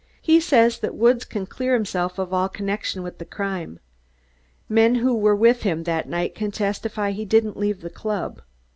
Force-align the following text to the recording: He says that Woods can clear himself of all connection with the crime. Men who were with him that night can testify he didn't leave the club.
He 0.19 0.39
says 0.39 0.79
that 0.79 0.95
Woods 0.95 1.25
can 1.25 1.45
clear 1.45 1.75
himself 1.75 2.17
of 2.17 2.33
all 2.33 2.49
connection 2.49 3.03
with 3.03 3.19
the 3.19 3.23
crime. 3.23 3.77
Men 4.67 4.95
who 4.95 5.15
were 5.15 5.35
with 5.35 5.61
him 5.61 5.83
that 5.83 6.09
night 6.09 6.33
can 6.33 6.49
testify 6.49 7.11
he 7.11 7.23
didn't 7.23 7.55
leave 7.55 7.81
the 7.81 7.91
club. 7.91 8.41